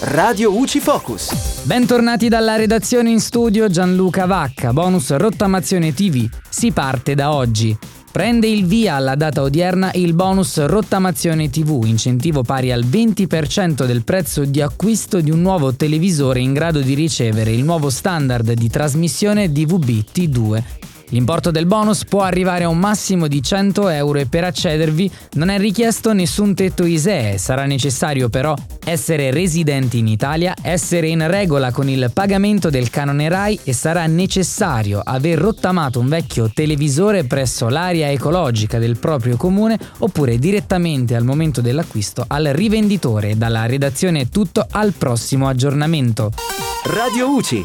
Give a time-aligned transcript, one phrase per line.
[0.00, 1.62] Radio UCI Focus.
[1.62, 6.28] Bentornati dalla redazione in studio Gianluca Vacca, bonus rottamazione TV.
[6.48, 7.76] Si parte da oggi.
[8.10, 14.02] Prende il via alla data odierna il bonus rottamazione TV, incentivo pari al 20% del
[14.02, 18.68] prezzo di acquisto di un nuovo televisore in grado di ricevere il nuovo standard di
[18.68, 20.62] trasmissione DVB T2
[21.10, 25.48] L'importo del bonus può arrivare a un massimo di 100 euro e per accedervi non
[25.48, 28.54] è richiesto nessun tetto ISEE, sarà necessario però
[28.84, 34.06] essere residenti in Italia, essere in regola con il pagamento del canone RAI e sarà
[34.06, 41.24] necessario aver rottamato un vecchio televisore presso l'area ecologica del proprio comune oppure direttamente al
[41.24, 43.36] momento dell'acquisto al rivenditore.
[43.36, 46.32] Dalla redazione è tutto, al prossimo aggiornamento.
[46.84, 47.64] Radio UCI